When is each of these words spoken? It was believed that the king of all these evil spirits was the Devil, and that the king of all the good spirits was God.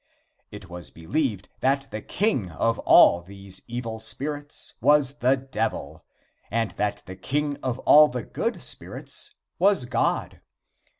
It 0.49 0.67
was 0.67 0.89
believed 0.89 1.47
that 1.59 1.85
the 1.91 2.01
king 2.01 2.49
of 2.49 2.79
all 2.79 3.21
these 3.21 3.61
evil 3.67 3.99
spirits 3.99 4.73
was 4.81 5.19
the 5.19 5.37
Devil, 5.37 6.03
and 6.49 6.71
that 6.71 7.03
the 7.05 7.15
king 7.15 7.57
of 7.61 7.77
all 7.85 8.07
the 8.07 8.23
good 8.23 8.63
spirits 8.63 9.35
was 9.59 9.85
God. 9.85 10.41